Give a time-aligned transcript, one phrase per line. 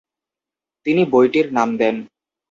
[0.85, 1.95] তিনি বইটির নাম দেন।